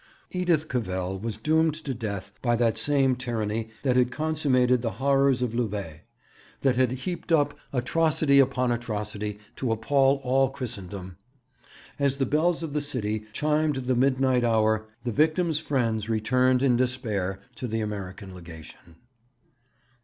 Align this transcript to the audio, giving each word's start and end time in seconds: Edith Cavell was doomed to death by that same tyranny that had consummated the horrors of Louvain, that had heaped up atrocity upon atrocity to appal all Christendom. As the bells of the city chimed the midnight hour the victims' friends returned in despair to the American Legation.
Edith 0.31 0.67
Cavell 0.67 1.19
was 1.19 1.37
doomed 1.37 1.75
to 1.75 1.93
death 1.93 2.31
by 2.41 2.55
that 2.55 2.75
same 2.79 3.15
tyranny 3.15 3.69
that 3.83 3.97
had 3.97 4.09
consummated 4.09 4.81
the 4.81 4.93
horrors 4.97 5.43
of 5.43 5.53
Louvain, 5.53 5.99
that 6.61 6.75
had 6.75 6.93
heaped 7.05 7.31
up 7.31 7.55
atrocity 7.71 8.39
upon 8.39 8.71
atrocity 8.71 9.37
to 9.57 9.71
appal 9.71 10.19
all 10.23 10.49
Christendom. 10.49 11.17
As 11.99 12.17
the 12.17 12.25
bells 12.25 12.63
of 12.63 12.73
the 12.73 12.81
city 12.81 13.25
chimed 13.31 13.75
the 13.75 13.95
midnight 13.95 14.43
hour 14.43 14.87
the 15.03 15.11
victims' 15.11 15.59
friends 15.59 16.09
returned 16.09 16.63
in 16.63 16.75
despair 16.75 17.39
to 17.57 17.67
the 17.67 17.81
American 17.81 18.33
Legation. 18.33 18.95